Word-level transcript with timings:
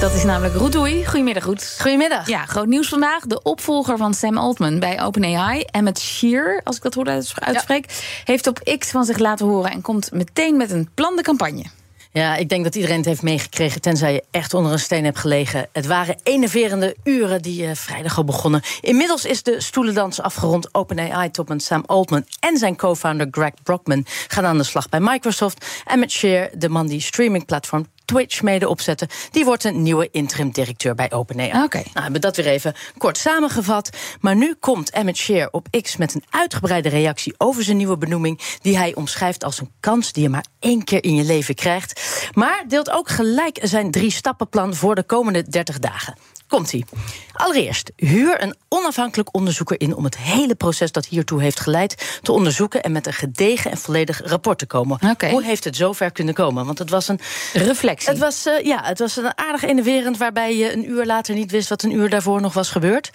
Dat 0.00 0.14
is 0.14 0.24
namelijk 0.24 0.54
Roedoei. 0.54 1.06
Goedemiddag, 1.06 1.44
Roet. 1.44 1.76
Goedemiddag. 1.80 2.28
Ja, 2.28 2.46
groot 2.46 2.66
nieuws 2.66 2.88
vandaag. 2.88 3.26
De 3.26 3.42
opvolger 3.42 3.96
van 3.96 4.14
Sam 4.14 4.36
Altman 4.36 4.78
bij 4.78 5.02
OpenAI, 5.02 5.64
Emmett 5.70 5.98
Shear, 5.98 6.60
als 6.64 6.76
ik 6.76 6.82
dat 6.82 6.94
goed 6.94 7.08
uitspreek, 7.34 7.86
heeft 8.24 8.46
op 8.46 8.76
X 8.78 8.90
van 8.90 9.04
zich 9.04 9.18
laten 9.18 9.46
horen 9.46 9.70
en 9.70 9.80
komt 9.80 10.12
meteen 10.12 10.56
met 10.56 10.70
een 10.70 10.88
plan 10.94 11.16
de 11.16 11.22
campagne. 11.22 11.64
Ja, 12.12 12.36
ik 12.36 12.48
denk 12.48 12.64
dat 12.64 12.74
iedereen 12.74 12.96
het 12.96 13.06
heeft 13.06 13.22
meegekregen, 13.22 13.80
tenzij 13.80 14.12
je 14.12 14.24
echt 14.30 14.54
onder 14.54 14.72
een 14.72 14.78
steen 14.78 15.04
hebt 15.04 15.18
gelegen. 15.18 15.68
Het 15.72 15.86
waren 15.86 16.16
enerverende 16.22 16.96
uren 17.04 17.42
die 17.42 17.62
uh, 17.62 17.74
vrijdag 17.74 18.16
al 18.16 18.24
begonnen. 18.24 18.62
Inmiddels 18.80 19.24
is 19.24 19.42
de 19.42 19.60
stoelendans 19.60 20.20
afgerond. 20.20 20.74
OpenAI-topman 20.74 21.60
Sam 21.60 21.82
Altman 21.86 22.24
en 22.40 22.56
zijn 22.56 22.76
co-founder 22.76 23.28
Greg 23.30 23.54
Brockman 23.62 24.06
gaan 24.28 24.44
aan 24.44 24.58
de 24.58 24.64
slag 24.64 24.88
bij 24.88 25.00
Microsoft. 25.00 25.82
En 25.86 25.98
met 25.98 26.10
Shear, 26.10 26.50
de 26.54 26.68
man 26.68 26.86
die 26.86 27.00
streamingplatform 27.00 27.86
Twitch 28.10 28.42
mede 28.42 28.68
opzetten. 28.68 29.08
Die 29.30 29.44
wordt 29.44 29.64
een 29.64 29.82
nieuwe 29.82 30.08
interim-directeur 30.10 30.94
bij 30.94 31.12
OpenAI. 31.12 31.62
Oké. 31.62 31.76
Nou, 31.76 31.90
hebben 31.92 32.12
we 32.12 32.18
dat 32.18 32.36
weer 32.36 32.46
even 32.46 32.74
kort 32.98 33.18
samengevat. 33.18 33.90
Maar 34.20 34.36
nu 34.36 34.54
komt 34.54 34.90
Emmett 34.90 35.18
Shear 35.18 35.48
op 35.50 35.66
X 35.82 35.96
met 35.96 36.14
een 36.14 36.24
uitgebreide 36.30 36.88
reactie 36.88 37.34
over 37.38 37.62
zijn 37.62 37.76
nieuwe 37.76 37.98
benoeming. 37.98 38.40
Die 38.60 38.76
hij 38.76 38.94
omschrijft 38.94 39.44
als 39.44 39.60
een 39.60 39.70
kans 39.80 40.12
die 40.12 40.22
je 40.22 40.28
maar 40.28 40.44
één 40.58 40.84
keer 40.84 41.04
in 41.04 41.14
je 41.14 41.24
leven 41.24 41.54
krijgt. 41.54 42.00
Maar 42.34 42.64
deelt 42.68 42.90
ook 42.90 43.08
gelijk 43.08 43.58
zijn 43.62 43.90
drie-stappenplan 43.90 44.74
voor 44.74 44.94
de 44.94 45.02
komende 45.02 45.48
30 45.48 45.78
dagen. 45.78 46.14
Komt-ie. 46.50 46.84
Allereerst, 47.32 47.92
huur 47.96 48.42
een 48.42 48.54
onafhankelijk 48.68 49.34
onderzoeker 49.34 49.80
in 49.80 49.96
om 49.96 50.04
het 50.04 50.16
hele 50.16 50.54
proces 50.54 50.92
dat 50.92 51.06
hiertoe 51.06 51.42
heeft 51.42 51.60
geleid 51.60 52.18
te 52.22 52.32
onderzoeken 52.32 52.82
en 52.82 52.92
met 52.92 53.06
een 53.06 53.12
gedegen 53.12 53.70
en 53.70 53.76
volledig 53.76 54.20
rapport 54.24 54.58
te 54.58 54.66
komen. 54.66 54.98
Okay. 55.10 55.30
Hoe 55.30 55.44
heeft 55.44 55.64
het 55.64 55.76
zover 55.76 56.10
kunnen 56.10 56.34
komen? 56.34 56.66
Want 56.66 56.78
het 56.78 56.90
was 56.90 57.08
een 57.08 57.20
reflectie. 57.52 58.08
Het 58.08 58.18
was, 58.18 58.46
uh, 58.46 58.64
ja, 58.64 58.84
het 58.84 58.98
was 58.98 59.16
een 59.16 59.38
aardig 59.38 59.64
innoverend 59.64 60.16
waarbij 60.16 60.56
je 60.56 60.72
een 60.72 60.90
uur 60.90 61.06
later 61.06 61.34
niet 61.34 61.50
wist 61.50 61.68
wat 61.68 61.82
een 61.82 61.92
uur 61.92 62.08
daarvoor 62.08 62.40
nog 62.40 62.52
was 62.52 62.70
gebeurd. 62.70 63.10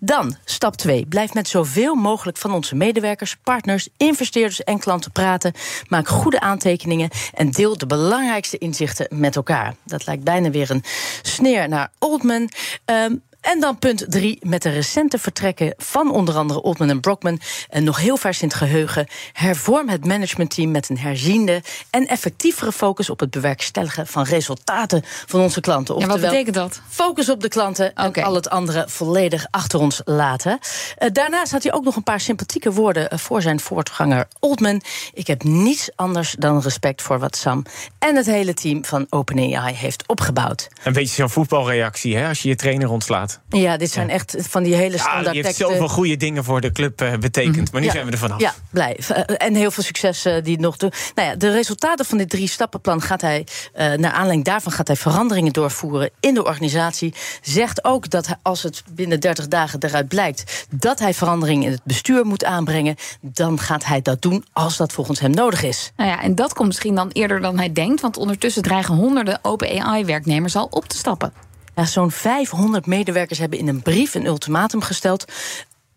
Dan, 0.00 0.36
stap 0.44 0.76
2. 0.76 1.06
Blijf 1.06 1.34
met 1.34 1.48
zoveel 1.48 1.94
mogelijk 1.94 2.36
van 2.36 2.52
onze 2.52 2.74
medewerkers, 2.74 3.36
partners, 3.42 3.88
investeerders 3.96 4.64
en 4.64 4.78
klanten 4.78 5.12
praten. 5.12 5.52
Maak 5.88 6.08
goede 6.08 6.40
aantekeningen 6.40 7.10
en 7.34 7.50
deel 7.50 7.78
de 7.78 7.86
belangrijkste 7.86 8.58
inzichten 8.58 9.06
met 9.10 9.36
elkaar. 9.36 9.74
Dat 9.84 10.06
lijkt 10.06 10.24
bijna 10.24 10.50
weer 10.50 10.70
een 10.70 10.84
sneer 11.22 11.68
naar 11.68 11.90
Oldman. 11.98 12.48
Um, 12.86 13.22
en 13.48 13.60
dan 13.60 13.78
punt 13.78 14.04
drie, 14.08 14.38
met 14.42 14.62
de 14.62 14.68
recente 14.68 15.18
vertrekken 15.18 15.74
van 15.76 16.10
onder 16.10 16.34
andere 16.34 16.60
Altman 16.60 16.88
en 16.88 17.00
Brockman... 17.00 17.40
en 17.68 17.84
nog 17.84 17.98
heel 17.98 18.16
vers 18.16 18.42
in 18.42 18.48
het 18.48 18.56
geheugen... 18.56 19.06
hervorm 19.32 19.88
het 19.88 20.06
managementteam 20.06 20.70
met 20.70 20.88
een 20.88 20.98
herziende 20.98 21.62
en 21.90 22.06
effectievere 22.06 22.72
focus... 22.72 23.10
op 23.10 23.20
het 23.20 23.30
bewerkstelligen 23.30 24.06
van 24.06 24.24
resultaten 24.24 25.02
van 25.04 25.40
onze 25.40 25.60
klanten. 25.60 25.94
Oftewel, 25.94 26.16
ja, 26.16 26.22
wat 26.22 26.30
betekent 26.30 26.54
dat? 26.54 26.80
Focus 26.88 27.30
op 27.30 27.40
de 27.40 27.48
klanten 27.48 27.94
en 27.94 28.06
okay. 28.06 28.24
al 28.24 28.34
het 28.34 28.50
andere 28.50 28.84
volledig 28.88 29.46
achter 29.50 29.78
ons 29.78 30.00
laten. 30.04 30.58
Uh, 30.98 31.08
daarnaast 31.12 31.52
had 31.52 31.62
hij 31.62 31.72
ook 31.72 31.84
nog 31.84 31.96
een 31.96 32.02
paar 32.02 32.20
sympathieke 32.20 32.72
woorden... 32.72 33.08
Uh, 33.12 33.18
voor 33.18 33.42
zijn 33.42 33.60
voortganger 33.60 34.28
Altman. 34.38 34.82
Ik 35.12 35.26
heb 35.26 35.42
niets 35.42 35.90
anders 35.96 36.34
dan 36.38 36.60
respect 36.60 37.02
voor 37.02 37.18
wat 37.18 37.36
Sam... 37.36 37.64
en 37.98 38.16
het 38.16 38.26
hele 38.26 38.54
team 38.54 38.84
van 38.84 39.06
OpenAI 39.10 39.74
heeft 39.74 40.04
opgebouwd. 40.06 40.68
Een 40.82 40.92
beetje 40.92 41.14
zo'n 41.14 41.30
voetbalreactie, 41.30 42.16
hè, 42.16 42.28
als 42.28 42.42
je 42.42 42.48
je 42.48 42.56
trainer 42.56 42.90
ontslaat. 42.90 43.37
Ja, 43.48 43.76
dit 43.76 43.90
zijn 43.90 44.06
ja. 44.06 44.12
echt 44.12 44.36
van 44.38 44.62
die 44.62 44.74
hele 44.74 44.98
standaard 44.98 45.24
ja, 45.24 45.32
die 45.32 45.42
heeft 45.42 45.56
teksten. 45.56 45.78
zoveel 45.78 45.94
goede 45.94 46.16
dingen 46.16 46.44
voor 46.44 46.60
de 46.60 46.72
club 46.72 47.02
uh, 47.02 47.16
betekend. 47.16 47.56
Mm 47.56 47.62
-hmm. 47.62 47.68
Maar 47.72 47.80
nu 47.80 47.86
ja. 47.86 47.92
zijn 47.92 48.06
we 48.06 48.12
er 48.12 48.18
vanaf. 48.18 48.40
Ja, 48.40 48.54
blijf. 48.70 49.10
Uh, 49.10 49.18
en 49.26 49.54
heel 49.54 49.70
veel 49.70 49.82
succes 49.82 50.26
uh, 50.26 50.42
die 50.42 50.52
het 50.52 50.60
nog 50.60 50.76
doen. 50.76 50.92
Nou 51.14 51.28
ja, 51.28 51.34
de 51.36 51.50
resultaten 51.50 52.04
van 52.04 52.18
dit 52.18 52.30
drie-stappenplan 52.30 53.02
gaat 53.02 53.20
hij... 53.20 53.46
naar 53.74 54.12
aanleiding 54.12 54.44
daarvan 54.44 54.72
gaat 54.72 54.86
hij 54.86 54.96
veranderingen 54.96 55.52
doorvoeren 55.52 56.10
in 56.20 56.34
de 56.34 56.44
organisatie. 56.44 57.14
Zegt 57.42 57.84
ook 57.84 58.10
dat 58.10 58.26
hij, 58.26 58.36
als 58.42 58.62
het 58.62 58.82
binnen 58.90 59.20
30 59.20 59.48
dagen 59.48 59.82
eruit 59.82 60.08
blijkt... 60.08 60.66
dat 60.70 60.98
hij 60.98 61.14
veranderingen 61.14 61.64
in 61.64 61.72
het 61.72 61.84
bestuur 61.84 62.26
moet 62.26 62.44
aanbrengen... 62.44 62.96
dan 63.20 63.58
gaat 63.58 63.84
hij 63.84 64.02
dat 64.02 64.22
doen 64.22 64.44
als 64.52 64.76
dat 64.76 64.92
volgens 64.92 65.20
hem 65.20 65.30
nodig 65.30 65.62
is. 65.62 65.92
Nou 65.96 66.10
ja, 66.10 66.22
en 66.22 66.34
dat 66.34 66.52
komt 66.52 66.68
misschien 66.68 66.94
dan 66.94 67.10
eerder 67.12 67.40
dan 67.40 67.58
hij 67.58 67.72
denkt... 67.72 68.00
want 68.00 68.16
ondertussen 68.16 68.62
dreigen 68.62 68.94
honderden 68.94 69.38
OpenAI-werknemers 69.42 70.56
al 70.56 70.68
op 70.70 70.88
te 70.88 70.96
stappen. 70.96 71.47
Ja, 71.78 71.84
Zo'n 71.84 72.10
500 72.10 72.86
medewerkers 72.86 73.38
hebben 73.38 73.58
in 73.58 73.68
een 73.68 73.82
brief 73.82 74.14
een 74.14 74.26
ultimatum 74.26 74.82
gesteld. 74.82 75.24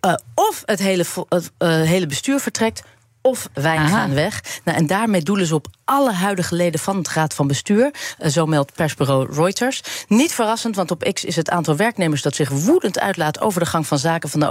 Uh, 0.05 0.13
of 0.35 0.63
het 0.65 0.79
hele, 0.79 1.05
het 1.29 1.51
uh, 1.59 1.69
hele 1.69 2.07
bestuur 2.07 2.39
vertrekt. 2.39 2.83
Of 3.21 3.49
wij 3.53 3.77
Aha. 3.77 3.87
gaan 3.87 4.13
weg. 4.13 4.43
Nou, 4.63 4.77
en 4.77 4.87
daarmee 4.87 5.21
doelen 5.21 5.45
ze 5.45 5.55
op 5.55 5.67
alle 5.85 6.11
huidige 6.11 6.55
leden 6.55 6.79
van 6.79 6.97
het 6.97 7.09
Raad 7.09 7.33
van 7.33 7.47
Bestuur. 7.47 7.93
Uh, 8.19 8.29
zo 8.29 8.45
meldt 8.45 8.73
persbureau 8.73 9.33
Reuters. 9.33 9.81
Niet 10.07 10.33
verrassend, 10.33 10.75
want 10.75 10.91
op 10.91 11.11
X 11.13 11.25
is 11.25 11.35
het 11.35 11.49
aantal 11.49 11.75
werknemers 11.75 12.21
dat 12.21 12.35
zich 12.35 12.49
woedend 12.49 12.99
uitlaat 12.99 13.39
over 13.39 13.59
de 13.59 13.65
gang 13.65 13.87
van 13.87 13.99
zaken 13.99 14.29
van 14.29 14.39
de 14.39 14.47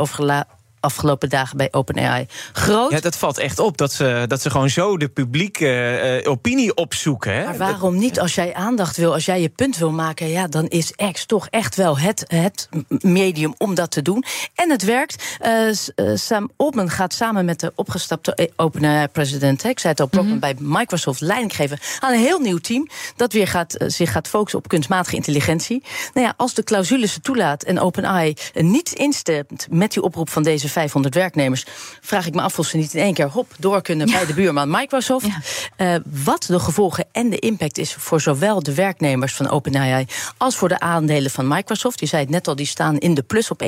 afgelopen 0.81 1.29
dagen 1.29 1.57
bij 1.57 1.69
OpenAI 1.71 2.27
groot. 2.53 2.91
Ja, 2.91 3.01
dat 3.01 3.17
valt 3.17 3.39
echt 3.39 3.59
op, 3.59 3.77
dat 3.77 3.93
ze, 3.93 4.25
dat 4.29 4.43
ze 4.43 4.51
gewoon 4.51 4.71
zo 4.71 4.97
de 4.97 5.09
publieke 5.09 6.21
uh, 6.25 6.31
opinie 6.31 6.75
opzoeken. 6.75 7.35
Hè? 7.35 7.45
Maar 7.45 7.57
waarom 7.57 7.99
niet? 7.99 8.21
Als 8.21 8.35
jij 8.35 8.55
aandacht 8.55 8.97
wil, 8.97 9.13
als 9.13 9.25
jij 9.25 9.41
je 9.41 9.49
punt 9.49 9.77
wil 9.77 9.91
maken... 9.91 10.29
ja, 10.29 10.47
dan 10.47 10.67
is 10.67 10.93
X 11.13 11.27
toch 11.27 11.47
echt 11.51 11.77
wel 11.77 11.99
het, 11.99 12.25
het 12.27 12.69
medium 12.99 13.55
om 13.59 13.75
dat 13.75 13.91
te 13.91 14.03
doen. 14.03 14.25
En 14.55 14.71
het 14.71 14.85
werkt. 14.85 15.39
Uh, 15.47 16.15
Sam 16.15 16.51
Altman 16.57 16.91
gaat 16.91 17.13
samen 17.13 17.45
met 17.45 17.61
de 17.61 17.73
opgestapte 17.75 18.51
OpenAI-president... 18.57 19.65
ik 19.65 19.79
zei 19.79 19.93
het 19.93 20.01
al, 20.01 20.07
Brockman 20.07 20.37
mm 20.37 20.43
-hmm. 20.43 20.57
bij 20.59 20.81
Microsoft 20.81 21.21
leiding 21.21 21.57
geven... 21.57 21.79
aan 22.01 22.13
een 22.13 22.19
heel 22.19 22.39
nieuw 22.39 22.59
team 22.59 22.89
dat 23.17 23.33
weer 23.33 23.49
gaat, 23.49 23.75
zich 23.87 24.13
gaat 24.13 24.29
focussen 24.29 24.59
op 24.59 24.69
kunstmatige 24.69 25.17
intelligentie. 25.17 25.83
Nou 26.15 26.27
ja, 26.27 26.35
als 26.37 26.55
de 26.55 26.65
clausules 26.65 27.15
het 27.15 27.25
toelaat 27.25 27.63
en 27.63 27.81
OpenAI 27.81 28.35
niet 28.55 28.93
instemt... 28.93 29.67
met 29.71 29.93
die 29.93 30.03
oproep 30.03 30.31
van 30.31 30.43
deze 30.43 30.69
500 30.71 31.15
werknemers. 31.15 31.65
Vraag 32.01 32.27
ik 32.27 32.35
me 32.35 32.41
af 32.41 32.59
of 32.59 32.67
ze 32.67 32.77
niet 32.77 32.95
in 32.95 33.03
één 33.03 33.15
keer 33.15 33.29
hop 33.29 33.55
door 33.59 33.83
kunnen 33.83 34.07
ja. 34.07 34.17
bij 34.17 34.27
de 34.27 34.35
buurman 34.35 34.71
Microsoft. 34.71 35.27
Ja. 35.27 35.95
Uh, 35.95 36.01
wat 36.25 36.45
de 36.49 36.59
gevolgen 36.59 37.07
en 37.13 37.31
de 37.31 37.39
impact 37.39 37.79
is 37.79 37.95
voor 37.95 38.21
zowel 38.21 38.63
de 38.63 38.75
werknemers 38.75 39.35
van 39.35 39.49
OpenAI 39.49 40.07
als 40.37 40.57
voor 40.57 40.69
de 40.69 40.81
aandelen 40.81 41.31
van 41.31 41.49
Microsoft. 41.49 42.01
Je 42.01 42.07
zei 42.07 42.23
het 42.23 42.31
net 42.31 42.49
al, 42.49 42.57
die 42.57 42.67
staan 42.67 42.99
in 42.99 43.15
de 43.15 43.23
plus 43.23 43.51
op 43.51 43.65
1%. 43.65 43.67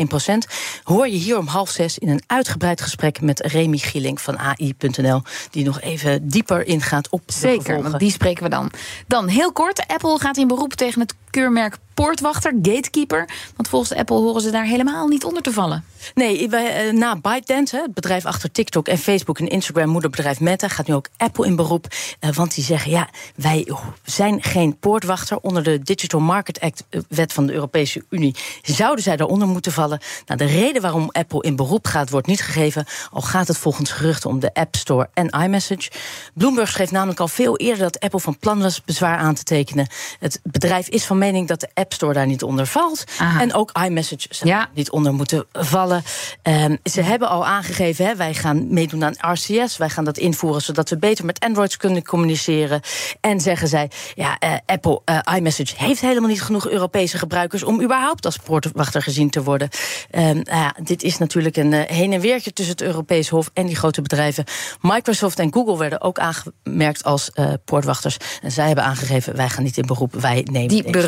Hoor 0.83 1.09
je 1.09 1.17
hier 1.17 1.39
om 1.39 1.47
half 1.47 1.71
zes 1.71 1.99
in 1.99 2.09
een 2.09 2.23
uitgebreid 2.27 2.81
gesprek 2.81 3.21
met 3.21 3.41
Remy 3.41 3.77
Gieling 3.77 4.21
van 4.21 4.39
AI.nl. 4.39 5.23
Die 5.51 5.65
nog 5.65 5.81
even 5.81 6.29
dieper 6.29 6.67
ingaat 6.67 7.09
op 7.09 7.23
de 7.27 7.33
Zeker, 7.33 7.61
gevolgen. 7.61 7.83
want 7.83 8.03
die 8.03 8.11
spreken 8.11 8.43
we 8.43 8.49
dan. 8.49 8.71
Dan 9.07 9.29
heel 9.29 9.53
kort, 9.53 9.87
Apple 9.87 10.19
gaat 10.19 10.37
in 10.37 10.49
beroep 10.49 10.73
tegen 10.73 11.01
het 11.01 11.15
keurmerk 11.33 11.77
poortwachter, 11.95 12.53
gatekeeper. 12.63 13.29
Want 13.57 13.69
volgens 13.69 13.95
Apple 13.95 14.17
horen 14.17 14.43
ze 14.43 14.51
daar 14.51 14.65
helemaal 14.65 15.09
niet 15.09 15.25
onder 15.25 15.43
te 15.43 15.53
vallen. 15.53 15.85
Nee, 16.15 16.49
uh, 16.49 16.93
na 16.93 17.17
ByteDance, 17.17 17.77
het 17.77 17.95
bedrijf 17.95 18.27
achter 18.27 18.53
TikTok 18.53 18.89
en 18.89 18.99
Facebook 18.99 19.39
en 19.39 19.49
Instagram, 19.49 19.89
moederbedrijf 19.89 20.41
Meta, 20.41 20.69
gaat 20.69 20.87
nu 20.87 20.95
ook 20.95 21.09
Apple 21.17 21.47
in 21.47 21.57
beroep. 21.57 21.87
Uh, 22.21 22.31
want 22.31 22.55
die 22.55 22.65
zeggen, 22.65 22.91
ja, 22.91 23.09
wij 23.35 23.73
zijn 24.05 24.43
geen 24.43 24.79
poortwachter. 24.79 25.39
Onder 25.39 25.63
de 25.63 25.83
Digital 25.83 26.21
Market 26.21 26.61
Act, 26.61 26.85
uh, 26.91 27.01
wet 27.09 27.33
van 27.33 27.47
de 27.47 27.53
Europese 27.53 28.05
Unie, 28.11 28.37
zouden 28.63 29.05
zij 29.05 29.17
daaronder 29.17 29.49
moeten 29.49 29.73
vallen. 29.73 30.01
Nou, 30.27 30.39
de 30.39 30.47
reden 30.47 30.83
waarom 30.83 31.09
Apple 31.11 31.43
in 31.43 31.57
beroep 31.57 31.87
gaat, 31.87 32.11
wordt 32.11 32.27
niet 32.27 32.43
gegeven. 32.43 32.87
Al 33.11 33.21
gaat 33.21 33.49
het 33.49 33.59
volgens 33.59 33.91
geruchten 33.91 34.31
om 34.31 34.41
de 34.41 34.55
App 34.55 34.77
Store 34.77 35.09
en 35.15 35.29
iMessage. 35.29 35.91
Bloomberg 36.35 36.71
schreef 36.71 36.91
namelijk 36.91 37.21
al 37.21 37.29
veel 37.29 37.57
eerder 37.57 37.83
dat 37.83 38.01
Apple 38.01 38.21
van 38.21 38.39
plan 38.39 38.61
was 38.61 38.83
bezwaar 38.85 39.17
aan 39.17 39.35
te 39.35 39.43
tekenen. 39.43 39.87
Het 40.19 40.41
bedrijf 40.43 40.89
is 40.89 41.05
van 41.05 41.19
mening 41.23 41.49
dat 41.49 41.61
de 41.61 41.69
App 41.75 41.93
Store 41.93 42.13
daar 42.13 42.27
niet 42.27 42.43
onder 42.43 42.67
valt. 42.67 43.05
Aha. 43.19 43.41
En 43.41 43.55
ook 43.55 43.71
iMessage 43.85 44.27
zou 44.31 44.51
ja. 44.51 44.69
niet 44.75 44.91
onder 44.91 45.15
moeten 45.15 45.45
vallen. 45.53 46.03
Um, 46.43 46.79
ze 46.85 47.03
hebben 47.03 47.29
al 47.29 47.47
aangegeven, 47.47 48.07
hè, 48.07 48.17
wij 48.17 48.35
gaan 48.35 48.75
meedoen 48.75 49.05
aan 49.05 49.33
RCS. 49.33 49.77
Wij 49.77 49.89
gaan 49.89 50.05
dat 50.05 50.19
invoeren 50.19 50.63
zodat 50.63 50.91
we 50.91 50.99
beter 50.99 51.25
met 51.25 51.41
Androids 51.41 51.77
kunnen 51.77 52.05
communiceren. 52.05 52.81
En 53.21 53.41
zeggen 53.41 53.69
zij, 53.69 53.91
ja, 54.15 54.37
uh, 54.45 54.55
Apple 54.67 55.01
uh, 55.05 55.37
iMessage 55.37 55.75
heeft 55.77 56.01
helemaal 56.01 56.29
niet 56.29 56.43
genoeg 56.43 56.69
Europese 56.69 57.19
gebruikers 57.19 57.63
om 57.63 57.83
überhaupt 57.83 58.25
als 58.25 58.37
poortwachter 58.37 59.03
gezien 59.03 59.31
te 59.31 59.43
worden. 59.43 59.69
Um, 60.11 60.41
ja, 60.45 60.75
dit 60.83 61.03
is 61.03 61.19
natuurlijk 61.19 61.57
een 61.57 61.73
uh, 61.73 61.81
heen 61.81 62.13
en 62.13 62.21
weertje 62.21 62.53
tussen 62.53 62.75
het 62.75 62.85
Europees 62.85 63.29
Hof 63.29 63.51
en 63.55 63.67
die 63.67 63.77
grote 63.77 64.03
bedrijven. 64.03 64.45
Microsoft 64.81 65.39
en 65.39 65.53
Google 65.53 65.79
werden 65.79 66.01
ook 66.01 66.19
aangemerkt 66.19 67.05
als 67.05 67.31
poortwachters. 67.65 68.17
En 68.43 68.53
zij 68.53 68.67
hebben 68.67 68.85
aangegeven, 68.85 69.37
wij 69.37 69.49
gaan 69.49 69.65
niet 69.65 69.77
in 69.77 69.87
beroep, 69.87 70.15
wij 70.15 70.47
nemen 70.51 70.69
Die 70.69 70.91